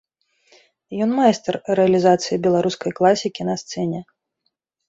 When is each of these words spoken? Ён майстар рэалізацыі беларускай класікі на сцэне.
Ён 1.05 1.09
майстар 1.19 1.53
рэалізацыі 1.79 2.39
беларускай 2.47 2.91
класікі 3.01 3.41
на 3.51 3.55
сцэне. 3.65 3.99